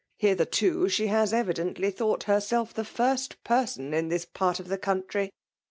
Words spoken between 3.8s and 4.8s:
in this pwrt of the